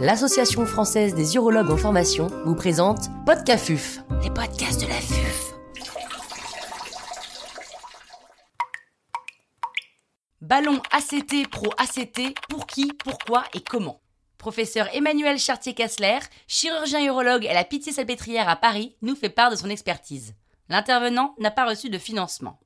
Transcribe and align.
l'Association 0.00 0.64
française 0.64 1.14
des 1.14 1.34
urologues 1.34 1.70
en 1.70 1.76
formation 1.76 2.28
vous 2.44 2.54
présente 2.54 3.08
Podcafuf, 3.26 3.98
les 4.22 4.30
podcasts 4.30 4.80
de 4.80 4.86
la 4.86 4.94
FUF. 4.94 5.54
Ballon 10.40 10.80
ACT 10.92 11.48
Pro 11.50 11.72
ACT, 11.78 12.38
pour 12.48 12.66
qui, 12.66 12.92
pourquoi 13.04 13.44
et 13.54 13.60
comment 13.60 14.00
Professeur 14.38 14.88
Emmanuel 14.94 15.36
Chartier-Kassler, 15.36 16.20
chirurgien 16.46 17.04
urologue 17.04 17.46
à 17.48 17.52
la 17.52 17.64
Pitié-Salpêtrière 17.64 18.48
à 18.48 18.54
Paris, 18.54 18.96
nous 19.02 19.16
fait 19.16 19.28
part 19.28 19.50
de 19.50 19.56
son 19.56 19.68
expertise. 19.68 20.34
L'intervenant 20.68 21.34
n'a 21.40 21.50
pas 21.50 21.66
reçu 21.66 21.90
de 21.90 21.98
financement. 21.98 22.60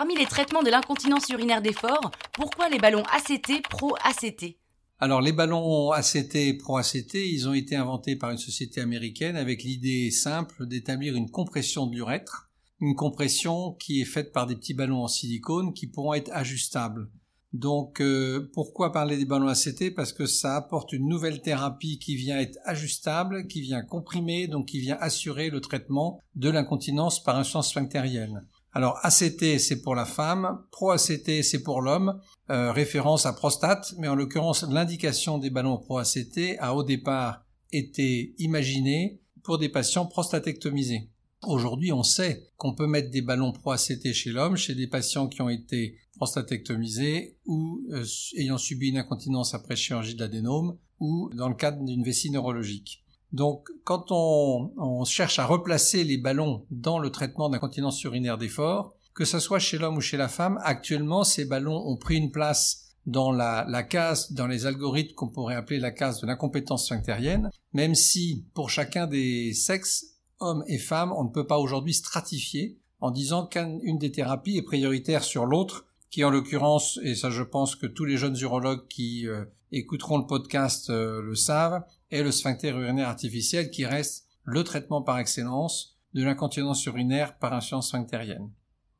Parmi 0.00 0.16
les 0.16 0.24
traitements 0.24 0.62
de 0.62 0.70
l'incontinence 0.70 1.28
urinaire 1.28 1.60
d'effort, 1.60 2.10
pourquoi 2.32 2.70
les 2.70 2.78
ballons 2.78 3.02
ACT 3.12 3.60
Pro-ACT 3.68 4.56
alors 4.98 5.20
les 5.20 5.32
ballons 5.32 5.92
ACT 5.92 6.58
pro-ACT, 6.58 7.14
ils 7.14 7.48
ont 7.48 7.54
été 7.54 7.76
inventés 7.76 8.16
par 8.16 8.30
une 8.30 8.38
société 8.38 8.80
américaine 8.80 9.36
avec 9.36 9.62
l'idée 9.62 10.10
simple 10.10 10.66
d'établir 10.66 11.16
une 11.16 11.30
compression 11.30 11.86
de 11.86 11.94
l'urètre, 11.94 12.50
une 12.80 12.94
compression 12.94 13.72
qui 13.72 14.00
est 14.00 14.06
faite 14.06 14.32
par 14.32 14.46
des 14.46 14.56
petits 14.56 14.74
ballons 14.74 15.02
en 15.02 15.08
silicone 15.08 15.74
qui 15.74 15.86
pourront 15.86 16.14
être 16.14 16.30
ajustables. 16.32 17.10
Donc 17.52 18.00
euh, 18.00 18.50
pourquoi 18.54 18.92
parler 18.92 19.18
des 19.18 19.24
ballons 19.26 19.48
ACT 19.48 19.94
Parce 19.94 20.14
que 20.14 20.26
ça 20.26 20.56
apporte 20.56 20.92
une 20.92 21.08
nouvelle 21.08 21.42
thérapie 21.42 21.98
qui 21.98 22.14
vient 22.16 22.38
être 22.38 22.58
ajustable, 22.64 23.48
qui 23.48 23.60
vient 23.60 23.82
comprimer, 23.82 24.48
donc 24.48 24.68
qui 24.68 24.80
vient 24.80 24.98
assurer 25.00 25.50
le 25.50 25.60
traitement 25.60 26.20
de 26.36 26.48
l'incontinence 26.48 27.22
par 27.22 27.36
un 27.36 27.44
sens 27.44 27.70
sphinctérienne. 27.70 28.46
Alors 28.72 28.98
ACT 29.02 29.58
c'est 29.58 29.82
pour 29.82 29.94
la 29.94 30.04
femme, 30.04 30.62
Pro-ACT 30.70 31.42
c'est 31.42 31.62
pour 31.62 31.82
l'homme, 31.82 32.20
euh, 32.50 32.72
référence 32.72 33.26
à 33.26 33.32
prostate, 33.32 33.94
mais 33.98 34.08
en 34.08 34.14
l'occurrence 34.14 34.62
l'indication 34.62 35.38
des 35.38 35.50
ballons 35.50 35.78
Pro-ACT 35.78 36.56
a 36.58 36.74
au 36.74 36.84
départ 36.84 37.44
été 37.72 38.34
imaginée 38.38 39.20
pour 39.42 39.58
des 39.58 39.68
patients 39.68 40.06
prostatectomisés. 40.06 41.10
Aujourd'hui, 41.46 41.90
on 41.90 42.02
sait 42.02 42.50
qu'on 42.58 42.74
peut 42.74 42.86
mettre 42.86 43.10
des 43.10 43.22
ballons 43.22 43.52
pro-ACT 43.52 44.12
chez 44.12 44.30
l'homme, 44.30 44.56
chez 44.56 44.74
des 44.74 44.86
patients 44.86 45.26
qui 45.26 45.40
ont 45.40 45.48
été 45.48 45.96
prostatectomisés 46.16 47.38
ou 47.46 47.80
euh, 47.92 48.04
ayant 48.36 48.58
subi 48.58 48.88
une 48.88 48.98
incontinence 48.98 49.54
après 49.54 49.76
chirurgie 49.76 50.14
de 50.14 50.20
l'adénome 50.20 50.76
ou 50.98 51.30
dans 51.34 51.48
le 51.48 51.54
cadre 51.54 51.82
d'une 51.82 52.04
vessie 52.04 52.30
neurologique. 52.30 53.04
Donc, 53.32 53.68
quand 53.84 54.06
on, 54.10 55.04
cherche 55.04 55.38
à 55.38 55.46
replacer 55.46 56.04
les 56.04 56.18
ballons 56.18 56.66
dans 56.70 56.98
le 56.98 57.10
traitement 57.10 57.48
d'incontinence 57.48 58.02
urinaire 58.02 58.38
d'effort, 58.38 58.94
que 59.14 59.24
ce 59.24 59.38
soit 59.38 59.58
chez 59.58 59.78
l'homme 59.78 59.96
ou 59.96 60.00
chez 60.00 60.16
la 60.16 60.28
femme, 60.28 60.58
actuellement, 60.62 61.24
ces 61.24 61.44
ballons 61.44 61.86
ont 61.86 61.96
pris 61.96 62.16
une 62.16 62.30
place 62.30 62.96
dans 63.06 63.32
la, 63.32 63.64
la 63.68 63.82
case, 63.82 64.32
dans 64.32 64.46
les 64.46 64.66
algorithmes 64.66 65.14
qu'on 65.14 65.28
pourrait 65.28 65.54
appeler 65.54 65.80
la 65.80 65.90
case 65.90 66.20
de 66.20 66.26
l'incompétence 66.26 66.86
sphinctérienne, 66.86 67.50
même 67.72 67.94
si 67.94 68.46
pour 68.54 68.70
chacun 68.70 69.06
des 69.06 69.54
sexes, 69.54 70.18
hommes 70.38 70.64
et 70.66 70.78
femmes, 70.78 71.12
on 71.16 71.24
ne 71.24 71.30
peut 71.30 71.46
pas 71.46 71.58
aujourd'hui 71.58 71.94
stratifier 71.94 72.78
en 73.00 73.10
disant 73.10 73.46
qu'une 73.46 73.98
des 73.98 74.12
thérapies 74.12 74.58
est 74.58 74.62
prioritaire 74.62 75.24
sur 75.24 75.46
l'autre, 75.46 75.86
qui 76.10 76.24
en 76.24 76.30
l'occurrence, 76.30 76.98
et 77.02 77.14
ça 77.14 77.30
je 77.30 77.42
pense 77.42 77.76
que 77.76 77.86
tous 77.86 78.04
les 78.04 78.16
jeunes 78.16 78.36
urologues 78.40 78.86
qui 78.88 79.26
euh, 79.26 79.44
écouteront 79.72 80.18
le 80.18 80.26
podcast 80.26 80.90
euh, 80.90 81.22
le 81.22 81.34
savent, 81.34 81.82
est 82.10 82.22
le 82.22 82.32
sphincter 82.32 82.70
urinaire 82.70 83.08
artificiel 83.08 83.70
qui 83.70 83.84
reste 83.84 84.26
le 84.44 84.64
traitement 84.64 85.02
par 85.02 85.18
excellence 85.18 85.96
de 86.14 86.24
l'incontinence 86.24 86.84
urinaire 86.86 87.38
par 87.38 87.52
insuffisance 87.52 87.88
sphinctérienne. 87.88 88.50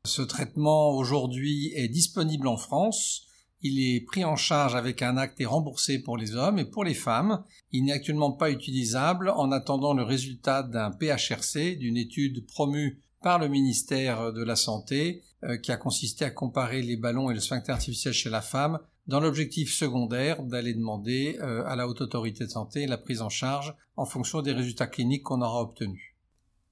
Ce 0.04 0.22
traitement 0.22 0.90
aujourd'hui 0.92 1.72
est 1.74 1.88
disponible 1.88 2.48
en 2.48 2.56
France. 2.56 3.26
Il 3.62 3.78
est 3.82 4.00
pris 4.00 4.24
en 4.24 4.36
charge 4.36 4.74
avec 4.74 5.02
un 5.02 5.16
acte 5.18 5.40
et 5.40 5.46
remboursé 5.46 5.98
pour 5.98 6.16
les 6.16 6.34
hommes 6.34 6.58
et 6.58 6.64
pour 6.64 6.84
les 6.84 6.94
femmes. 6.94 7.44
Il 7.72 7.84
n'est 7.84 7.92
actuellement 7.92 8.32
pas 8.32 8.50
utilisable 8.50 9.28
en 9.28 9.52
attendant 9.52 9.92
le 9.92 10.02
résultat 10.02 10.62
d'un 10.62 10.90
PHRC, 10.90 11.76
d'une 11.76 11.98
étude 11.98 12.46
promue 12.46 13.02
par 13.20 13.38
le 13.38 13.48
ministère 13.48 14.32
de 14.32 14.42
la 14.42 14.56
Santé, 14.56 15.22
euh, 15.44 15.58
qui 15.58 15.72
a 15.72 15.76
consisté 15.76 16.24
à 16.24 16.30
comparer 16.30 16.80
les 16.80 16.96
ballons 16.96 17.30
et 17.30 17.34
le 17.34 17.40
sphincter 17.40 17.72
artificiel 17.72 18.14
chez 18.14 18.30
la 18.30 18.40
femme 18.40 18.78
dans 19.10 19.20
l'objectif 19.20 19.74
secondaire 19.74 20.42
d'aller 20.44 20.72
demander 20.72 21.36
euh, 21.40 21.64
à 21.66 21.74
la 21.74 21.88
haute 21.88 22.00
autorité 22.00 22.44
de 22.44 22.50
santé 22.50 22.86
la 22.86 22.96
prise 22.96 23.22
en 23.22 23.28
charge 23.28 23.74
en 23.96 24.06
fonction 24.06 24.40
des 24.40 24.52
résultats 24.52 24.86
cliniques 24.86 25.24
qu'on 25.24 25.42
aura 25.42 25.62
obtenus. 25.62 26.14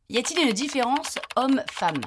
Y 0.09 0.19
a-t-il 0.19 0.49
une 0.49 0.55
différence 0.55 1.19
homme-femme? 1.35 2.01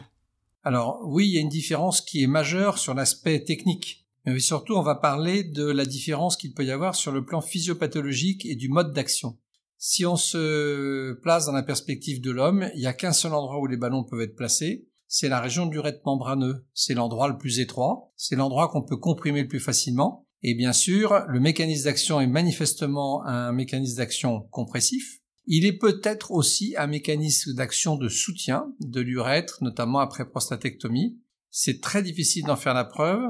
Alors 0.63 1.01
oui, 1.03 1.27
il 1.27 1.33
y 1.35 1.37
a 1.37 1.41
une 1.41 1.49
différence 1.49 1.99
qui 1.99 2.23
est 2.23 2.27
majeure 2.27 2.77
sur 2.77 2.93
l'aspect 2.93 3.43
technique. 3.43 4.07
Mais 4.25 4.39
surtout, 4.39 4.75
on 4.75 4.83
va 4.83 4.95
parler 4.95 5.43
de 5.43 5.65
la 5.65 5.85
différence 5.85 6.37
qu'il 6.37 6.53
peut 6.53 6.63
y 6.63 6.71
avoir 6.71 6.95
sur 6.95 7.11
le 7.11 7.25
plan 7.25 7.41
physiopathologique 7.41 8.45
et 8.45 8.55
du 8.55 8.69
mode 8.69 8.93
d'action. 8.93 9.37
Si 9.77 10.05
on 10.05 10.15
se 10.15 11.11
place 11.21 11.47
dans 11.47 11.51
la 11.51 11.63
perspective 11.63 12.21
de 12.21 12.31
l'homme, 12.31 12.69
il 12.75 12.79
n'y 12.79 12.87
a 12.87 12.93
qu'un 12.93 13.13
seul 13.13 13.33
endroit 13.33 13.59
où 13.59 13.67
les 13.67 13.77
ballons 13.77 14.05
peuvent 14.05 14.21
être 14.21 14.35
placés, 14.35 14.87
c'est 15.13 15.27
la 15.27 15.41
région 15.41 15.65
du 15.65 15.77
rète 15.77 16.05
membraneux. 16.05 16.65
C'est 16.73 16.93
l'endroit 16.93 17.27
le 17.27 17.37
plus 17.37 17.59
étroit, 17.59 18.13
c'est 18.15 18.37
l'endroit 18.37 18.69
qu'on 18.69 18.81
peut 18.81 18.95
comprimer 18.95 19.41
le 19.41 19.47
plus 19.49 19.59
facilement. 19.59 20.25
Et 20.41 20.55
bien 20.55 20.71
sûr, 20.71 21.25
le 21.27 21.41
mécanisme 21.41 21.83
d'action 21.83 22.21
est 22.21 22.27
manifestement 22.27 23.23
un 23.25 23.51
mécanisme 23.51 23.97
d'action 23.97 24.47
compressif. 24.51 25.19
Il 25.45 25.65
est 25.65 25.77
peut-être 25.77 26.31
aussi 26.31 26.75
un 26.77 26.87
mécanisme 26.87 27.53
d'action 27.53 27.97
de 27.97 28.07
soutien 28.07 28.73
de 28.79 29.01
l'urètre, 29.01 29.57
notamment 29.61 29.99
après 29.99 30.29
prostatectomie. 30.29 31.19
C'est 31.49 31.81
très 31.81 32.01
difficile 32.01 32.45
d'en 32.45 32.55
faire 32.55 32.73
la 32.73 32.85
preuve, 32.85 33.21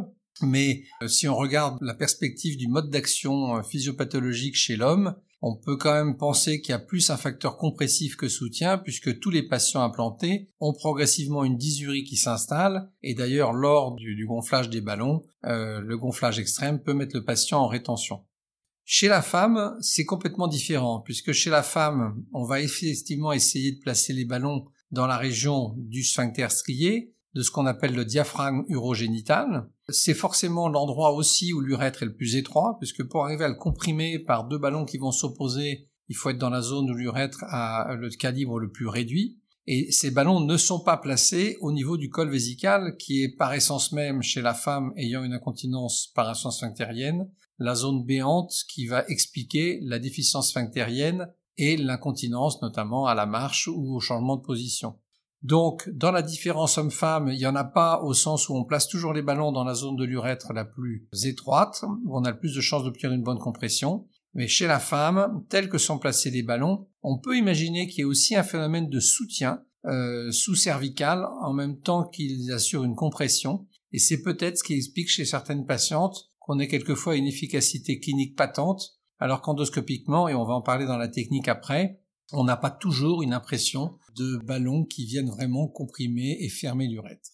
mais 0.43 0.83
euh, 1.01 1.07
si 1.07 1.27
on 1.27 1.35
regarde 1.35 1.79
la 1.81 1.95
perspective 1.95 2.57
du 2.57 2.67
mode 2.67 2.91
d'action 2.91 3.57
euh, 3.57 3.63
physiopathologique 3.63 4.55
chez 4.55 4.75
l'homme, 4.75 5.15
on 5.41 5.55
peut 5.55 5.75
quand 5.75 5.93
même 5.93 6.17
penser 6.17 6.61
qu'il 6.61 6.71
y 6.71 6.75
a 6.75 6.79
plus 6.79 7.09
un 7.09 7.17
facteur 7.17 7.57
compressif 7.57 8.15
que 8.15 8.29
soutien 8.29 8.77
puisque 8.77 9.19
tous 9.19 9.31
les 9.31 9.47
patients 9.47 9.81
implantés 9.81 10.47
ont 10.59 10.73
progressivement 10.73 11.43
une 11.43 11.57
dysurie 11.57 12.03
qui 12.03 12.15
s'installe 12.15 12.91
et 13.01 13.15
d'ailleurs 13.15 13.51
lors 13.51 13.95
du, 13.95 14.25
gonflage 14.25 14.69
des 14.69 14.81
ballons, 14.81 15.23
euh, 15.45 15.81
le 15.81 15.97
gonflage 15.97 16.39
extrême 16.39 16.81
peut 16.81 16.93
mettre 16.93 17.15
le 17.15 17.23
patient 17.23 17.59
en 17.59 17.67
rétention. 17.67 18.23
Chez 18.83 19.07
la 19.07 19.21
femme, 19.21 19.77
c'est 19.81 20.05
complètement 20.05 20.47
différent 20.47 21.01
puisque 21.01 21.31
chez 21.31 21.49
la 21.49 21.63
femme, 21.63 22.23
on 22.33 22.43
va 22.43 22.61
effectivement 22.61 23.33
essayer 23.33 23.71
de 23.71 23.79
placer 23.79 24.13
les 24.13 24.25
ballons 24.25 24.65
dans 24.91 25.07
la 25.07 25.17
région 25.17 25.73
du 25.77 26.03
sphincter 26.03 26.49
strié, 26.49 27.15
de 27.33 27.41
ce 27.41 27.51
qu'on 27.51 27.65
appelle 27.65 27.95
le 27.95 28.05
diaphragme 28.05 28.63
urogénital, 28.67 29.69
c'est 29.89 30.13
forcément 30.13 30.67
l'endroit 30.67 31.13
aussi 31.13 31.53
où 31.53 31.61
l'urètre 31.61 32.03
est 32.03 32.07
le 32.07 32.15
plus 32.15 32.35
étroit, 32.35 32.77
puisque 32.79 33.03
pour 33.03 33.23
arriver 33.23 33.45
à 33.45 33.49
le 33.49 33.55
comprimer 33.55 34.19
par 34.19 34.47
deux 34.47 34.57
ballons 34.57 34.85
qui 34.85 34.97
vont 34.97 35.11
s'opposer, 35.11 35.87
il 36.09 36.15
faut 36.15 36.29
être 36.29 36.37
dans 36.37 36.49
la 36.49 36.61
zone 36.61 36.89
où 36.89 36.93
l'urètre 36.93 37.43
a 37.47 37.95
le 37.95 38.09
calibre 38.09 38.59
le 38.59 38.69
plus 38.69 38.87
réduit. 38.87 39.37
Et 39.67 39.91
ces 39.91 40.11
ballons 40.11 40.41
ne 40.41 40.57
sont 40.57 40.81
pas 40.81 40.97
placés 40.97 41.57
au 41.61 41.71
niveau 41.71 41.95
du 41.95 42.09
col 42.09 42.29
vésical, 42.29 42.97
qui 42.97 43.23
est 43.23 43.37
par 43.37 43.53
essence 43.53 43.91
même 43.93 44.21
chez 44.21 44.41
la 44.41 44.53
femme 44.53 44.91
ayant 44.97 45.23
une 45.23 45.33
incontinence 45.33 46.11
par 46.13 46.27
insuffisance 46.27 46.57
sphinctérienne, 46.57 47.29
la 47.59 47.75
zone 47.75 48.03
béante 48.03 48.53
qui 48.67 48.87
va 48.87 49.05
expliquer 49.07 49.79
la 49.83 49.99
déficience 49.99 50.49
sphinctérienne 50.49 51.31
et 51.57 51.77
l'incontinence, 51.77 52.61
notamment 52.61 53.05
à 53.05 53.13
la 53.13 53.25
marche 53.27 53.67
ou 53.67 53.95
au 53.95 53.99
changement 53.99 54.35
de 54.35 54.41
position. 54.41 54.95
Donc, 55.43 55.89
dans 55.89 56.11
la 56.11 56.21
différence 56.21 56.77
homme-femme, 56.77 57.29
il 57.29 57.37
n'y 57.37 57.47
en 57.47 57.55
a 57.55 57.63
pas 57.63 58.01
au 58.03 58.13
sens 58.13 58.47
où 58.47 58.55
on 58.55 58.63
place 58.63 58.87
toujours 58.87 59.13
les 59.13 59.23
ballons 59.23 59.51
dans 59.51 59.63
la 59.63 59.73
zone 59.73 59.95
de 59.95 60.05
l'urètre 60.05 60.53
la 60.53 60.65
plus 60.65 61.07
étroite, 61.23 61.83
où 62.05 62.15
on 62.15 62.23
a 62.23 62.31
le 62.31 62.37
plus 62.37 62.55
de 62.55 62.61
chances 62.61 62.83
d'obtenir 62.83 63.11
une 63.11 63.23
bonne 63.23 63.39
compression. 63.39 64.07
Mais 64.33 64.47
chez 64.47 64.67
la 64.67 64.79
femme, 64.79 65.43
tel 65.49 65.67
que 65.67 65.77
sont 65.77 65.97
placés 65.97 66.29
les 66.29 66.43
ballons, 66.43 66.87
on 67.01 67.17
peut 67.17 67.35
imaginer 67.35 67.87
qu'il 67.87 67.99
y 67.99 68.01
ait 68.01 68.05
aussi 68.05 68.35
un 68.35 68.43
phénomène 68.43 68.89
de 68.89 68.99
soutien 68.99 69.63
euh, 69.85 70.31
sous-cervical 70.31 71.25
en 71.41 71.53
même 71.53 71.79
temps 71.79 72.07
qu'ils 72.07 72.51
assurent 72.51 72.83
une 72.83 72.95
compression. 72.95 73.67
Et 73.91 73.99
c'est 73.99 74.21
peut-être 74.21 74.59
ce 74.59 74.63
qui 74.63 74.73
explique 74.73 75.09
chez 75.09 75.25
certaines 75.25 75.65
patientes 75.65 76.31
qu'on 76.39 76.59
ait 76.59 76.67
quelquefois 76.67 77.15
une 77.15 77.27
efficacité 77.27 77.99
clinique 77.99 78.35
patente, 78.35 78.99
alors 79.19 79.41
qu'endoscopiquement, 79.41 80.27
et 80.27 80.33
on 80.33 80.45
va 80.45 80.53
en 80.53 80.61
parler 80.61 80.85
dans 80.85 80.97
la 80.97 81.07
technique 81.07 81.47
après, 81.47 82.00
on 82.31 82.43
n'a 82.43 82.57
pas 82.57 82.71
toujours 82.71 83.21
une 83.21 83.33
impression 83.33 83.97
de 84.15 84.37
ballons 84.43 84.85
qui 84.85 85.05
viennent 85.05 85.29
vraiment 85.29 85.67
comprimer 85.67 86.37
et 86.39 86.49
fermer 86.49 86.87
l'urètre. 86.87 87.29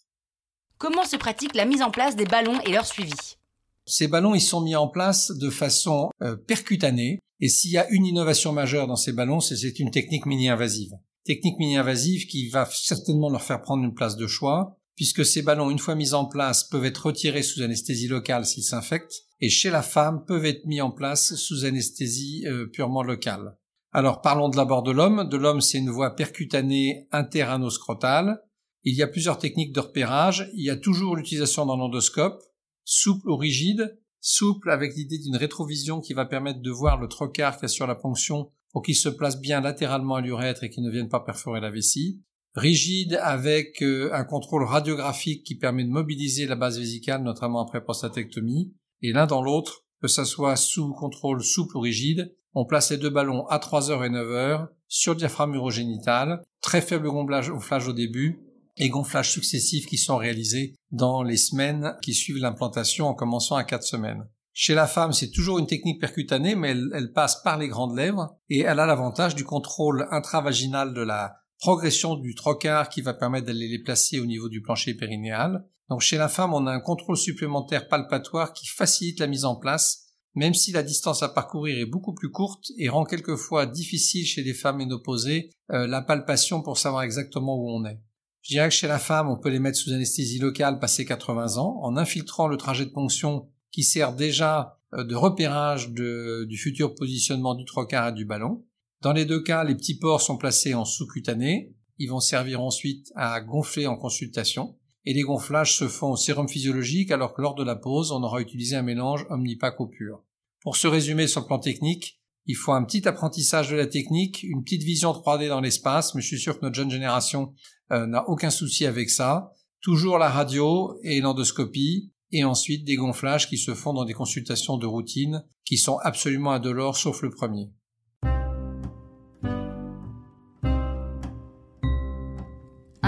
Comment 0.77 1.05
se 1.05 1.15
pratique 1.15 1.55
la 1.55 1.65
mise 1.65 1.81
en 1.81 1.91
place 1.91 2.15
des 2.15 2.25
ballons 2.25 2.59
et 2.61 2.71
leur 2.71 2.85
suivi? 2.85 3.37
Ces 3.85 4.07
ballons, 4.07 4.35
ils 4.35 4.41
sont 4.41 4.61
mis 4.61 4.75
en 4.75 4.87
place 4.87 5.31
de 5.31 5.49
façon 5.49 6.09
euh, 6.21 6.35
percutanée, 6.35 7.19
et 7.39 7.49
s'il 7.49 7.71
y 7.71 7.77
a 7.77 7.89
une 7.89 8.05
innovation 8.05 8.51
majeure 8.51 8.87
dans 8.87 8.95
ces 8.95 9.13
ballons, 9.13 9.39
c'est 9.39 9.79
une 9.79 9.91
technique 9.91 10.25
mini-invasive. 10.25 10.93
Technique 11.23 11.57
mini-invasive 11.57 12.27
qui 12.27 12.49
va 12.49 12.67
certainement 12.71 13.29
leur 13.29 13.43
faire 13.43 13.61
prendre 13.61 13.83
une 13.83 13.93
place 13.93 14.17
de 14.17 14.27
choix, 14.27 14.77
puisque 14.95 15.25
ces 15.25 15.41
ballons, 15.41 15.69
une 15.69 15.79
fois 15.79 15.95
mis 15.95 16.13
en 16.13 16.25
place, 16.25 16.63
peuvent 16.63 16.85
être 16.85 17.05
retirés 17.05 17.43
sous 17.43 17.61
anesthésie 17.61 18.07
locale 18.07 18.45
s'ils 18.45 18.63
s'infectent, 18.63 19.23
et 19.39 19.49
chez 19.49 19.69
la 19.69 19.83
femme, 19.83 20.25
peuvent 20.25 20.45
être 20.45 20.65
mis 20.65 20.81
en 20.81 20.91
place 20.91 21.35
sous 21.35 21.65
anesthésie 21.65 22.45
euh, 22.47 22.67
purement 22.67 23.03
locale. 23.03 23.55
Alors 23.97 24.21
parlons 24.21 24.47
de 24.47 24.57
l'abord 24.57 24.83
de 24.83 24.91
l'homme. 24.91 25.27
De 25.27 25.37
l'homme, 25.37 25.59
c'est 25.59 25.79
une 25.79 25.89
voie 25.89 26.15
percutanée 26.15 27.07
interanoscrotale. 27.11 28.43
Il 28.83 28.93
y 28.93 29.01
a 29.01 29.07
plusieurs 29.07 29.39
techniques 29.39 29.73
de 29.73 29.79
repérage. 29.79 30.51
Il 30.53 30.63
y 30.63 30.69
a 30.69 30.75
toujours 30.75 31.15
l'utilisation 31.15 31.65
d'un 31.65 31.81
endoscope, 31.81 32.39
souple 32.83 33.27
ou 33.27 33.37
rigide. 33.37 33.99
Souple 34.21 34.69
avec 34.69 34.93
l'idée 34.93 35.17
d'une 35.17 35.35
rétrovision 35.35 35.99
qui 35.99 36.13
va 36.13 36.27
permettre 36.27 36.61
de 36.61 36.69
voir 36.69 36.99
le 36.99 37.07
trocard 37.07 37.57
qui 37.57 37.65
assure 37.65 37.87
la 37.87 37.95
ponction 37.95 38.51
pour 38.71 38.83
qu'il 38.83 38.95
se 38.95 39.09
place 39.09 39.41
bien 39.41 39.61
latéralement 39.61 40.13
à 40.13 40.21
l'urètre 40.21 40.63
et 40.63 40.69
qu'il 40.69 40.83
ne 40.83 40.91
vienne 40.91 41.09
pas 41.09 41.21
perforer 41.21 41.59
la 41.59 41.71
vessie. 41.71 42.21
Rigide 42.53 43.17
avec 43.23 43.81
euh, 43.81 44.11
un 44.13 44.25
contrôle 44.25 44.65
radiographique 44.65 45.43
qui 45.43 45.55
permet 45.55 45.85
de 45.85 45.89
mobiliser 45.89 46.45
la 46.45 46.55
base 46.55 46.77
vésicale, 46.77 47.23
notamment 47.23 47.63
après 47.63 47.83
prostatectomie. 47.83 48.75
Et 49.01 49.11
l'un 49.11 49.25
dans 49.25 49.41
l'autre, 49.41 49.87
que 50.03 50.07
ça 50.07 50.23
soit 50.23 50.55
sous 50.55 50.93
contrôle 50.93 51.43
souple 51.43 51.77
ou 51.77 51.79
rigide, 51.79 52.31
on 52.59 52.65
place 52.65 52.89
les 52.89 52.97
deux 52.97 53.11
ballons 53.11 53.45
à 53.49 53.59
3h 53.59 54.03
et 54.03 54.09
9h 54.09 54.69
sur 54.87 55.13
le 55.13 55.19
diaphragme 55.19 55.53
urogénital, 55.53 56.41
très 56.59 56.81
faible 56.81 57.07
gonflage 57.07 57.87
au 57.87 57.93
début 57.93 58.41
et 58.77 58.89
gonflage 58.89 59.31
successifs 59.31 59.85
qui 59.85 59.99
sont 59.99 60.17
réalisés 60.17 60.73
dans 60.89 61.21
les 61.21 61.37
semaines 61.37 61.95
qui 62.01 62.15
suivent 62.15 62.41
l'implantation 62.41 63.05
en 63.05 63.13
commençant 63.13 63.57
à 63.57 63.63
4 63.63 63.83
semaines. 63.83 64.27
Chez 64.53 64.73
la 64.73 64.87
femme, 64.87 65.13
c'est 65.13 65.29
toujours 65.29 65.59
une 65.59 65.67
technique 65.67 66.01
percutanée, 66.01 66.55
mais 66.55 66.71
elle, 66.71 67.11
passe 67.13 67.43
par 67.43 67.59
les 67.59 67.67
grandes 67.67 67.95
lèvres 67.95 68.35
et 68.49 68.61
elle 68.61 68.79
a 68.79 68.87
l'avantage 68.87 69.35
du 69.35 69.43
contrôle 69.43 70.07
intravaginal 70.09 70.95
de 70.95 71.01
la 71.01 71.35
progression 71.59 72.15
du 72.15 72.33
trocard 72.33 72.89
qui 72.89 73.01
va 73.01 73.13
permettre 73.13 73.45
d'aller 73.45 73.67
les 73.67 73.83
placer 73.83 74.19
au 74.19 74.25
niveau 74.25 74.49
du 74.49 74.63
plancher 74.63 74.95
périnéal. 74.95 75.63
Donc 75.89 76.01
chez 76.01 76.17
la 76.17 76.27
femme, 76.27 76.55
on 76.55 76.65
a 76.65 76.71
un 76.71 76.79
contrôle 76.79 77.17
supplémentaire 77.17 77.87
palpatoire 77.87 78.51
qui 78.51 78.65
facilite 78.65 79.19
la 79.19 79.27
mise 79.27 79.45
en 79.45 79.57
place 79.57 80.06
même 80.37 80.53
si 80.53 80.71
la 80.71 80.83
distance 80.83 81.23
à 81.23 81.29
parcourir 81.29 81.79
est 81.79 81.89
beaucoup 81.89 82.13
plus 82.13 82.29
courte 82.29 82.71
et 82.77 82.89
rend 82.89 83.05
quelquefois 83.05 83.65
difficile 83.65 84.23
chez 84.23 84.43
les 84.43 84.53
femmes 84.53 84.77
ménopausées 84.77 85.49
euh, 85.71 85.87
la 85.87 86.03
palpation 86.03 86.61
pour 86.61 86.77
savoir 86.77 87.01
exactement 87.01 87.55
où 87.57 87.71
on 87.71 87.85
est. 87.85 87.99
Je 88.43 88.53
dirais 88.53 88.69
que 88.69 88.75
chez 88.75 88.87
la 88.87 88.99
femme, 88.99 89.29
on 89.29 89.37
peut 89.37 89.49
les 89.49 89.57
mettre 89.57 89.79
sous 89.79 89.91
anesthésie 89.91 90.37
locale 90.37 90.77
passé 90.77 91.05
80 91.05 91.57
ans, 91.57 91.79
en 91.81 91.97
infiltrant 91.97 92.47
le 92.47 92.55
trajet 92.55 92.85
de 92.85 92.91
ponction 92.91 93.49
qui 93.71 93.81
sert 93.81 94.13
déjà 94.13 94.77
euh, 94.93 95.03
de 95.03 95.15
repérage 95.15 95.89
du 95.89 96.57
futur 96.57 96.93
positionnement 96.93 97.55
du 97.55 97.65
trocard 97.65 98.09
et 98.09 98.13
du 98.13 98.25
ballon. 98.25 98.63
Dans 99.01 99.13
les 99.13 99.25
deux 99.25 99.41
cas, 99.41 99.63
les 99.63 99.73
petits 99.73 99.97
pores 99.97 100.21
sont 100.21 100.37
placés 100.37 100.75
en 100.75 100.85
sous-cutané. 100.85 101.75
Ils 101.97 102.11
vont 102.11 102.19
servir 102.19 102.61
ensuite 102.61 103.11
à 103.15 103.41
gonfler 103.41 103.87
en 103.87 103.97
consultation 103.97 104.77
et 105.07 105.13
les 105.13 105.21
gonflages 105.21 105.77
se 105.77 105.87
font 105.87 106.11
au 106.11 106.17
sérum 106.17 106.49
physiologique 106.49 107.11
alors 107.11 107.33
que 107.33 107.41
lors 107.41 107.55
de 107.55 107.63
la 107.63 107.77
pause, 107.77 108.11
on 108.11 108.23
aura 108.23 108.41
utilisé 108.41 108.75
un 108.75 108.81
mélange 108.81 109.25
omnipac 109.29 109.79
au 109.79 109.87
pur. 109.87 110.21
Pour 110.59 110.75
se 110.75 110.85
résumer 110.85 111.27
sur 111.27 111.39
le 111.39 111.47
plan 111.47 111.59
technique, 111.59 112.19
il 112.45 112.57
faut 112.57 112.73
un 112.73 112.83
petit 112.83 113.07
apprentissage 113.07 113.69
de 113.69 113.77
la 113.77 113.87
technique, 113.87 114.43
une 114.43 114.65
petite 114.65 114.83
vision 114.83 115.11
3D 115.11 115.47
dans 115.47 115.61
l'espace, 115.61 116.13
mais 116.13 116.21
je 116.21 116.27
suis 116.27 116.39
sûr 116.39 116.59
que 116.59 116.65
notre 116.65 116.75
jeune 116.75 116.91
génération 116.91 117.53
euh, 117.93 118.05
n'a 118.05 118.27
aucun 118.27 118.49
souci 118.49 118.85
avec 118.85 119.09
ça. 119.09 119.53
Toujours 119.79 120.17
la 120.17 120.29
radio 120.29 120.97
et 121.03 121.21
l'endoscopie, 121.21 122.11
et 122.33 122.43
ensuite 122.43 122.83
des 122.83 122.97
gonflages 122.97 123.47
qui 123.47 123.57
se 123.57 123.73
font 123.73 123.93
dans 123.93 124.03
des 124.03 124.13
consultations 124.13 124.75
de 124.75 124.87
routine, 124.87 125.45
qui 125.63 125.77
sont 125.77 125.99
absolument 125.99 126.51
indolores 126.51 126.97
sauf 126.97 127.21
le 127.21 127.29
premier. 127.29 127.71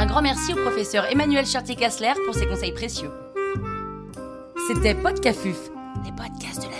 Grand 0.09 0.23
merci 0.23 0.53
au 0.53 0.55
professeur 0.55 1.05
Emmanuel 1.05 1.45
Chartier-Kassler 1.45 2.13
pour 2.25 2.33
ses 2.33 2.47
conseils 2.47 2.71
précieux. 2.71 3.11
C'était 4.67 4.95
Podcafuf, 4.95 5.69
les 6.03 6.11
podcasts 6.11 6.65
de 6.65 6.71
la 6.71 6.78